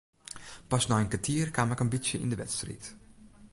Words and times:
Pas 0.69 0.85
nei 0.89 1.03
in 1.03 1.11
kertier 1.13 1.47
kaam 1.55 1.73
ik 1.73 1.83
in 1.83 1.91
bytsje 1.93 2.17
yn 2.23 2.31
de 2.31 2.39
wedstriid. 2.41 2.85